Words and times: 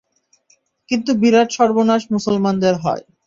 কিন্তু 0.89 1.11
বিরাট 1.21 1.49
সর্বনাশ 1.57 2.01
মুসলমানদের 2.13 2.75
হয়। 2.83 3.03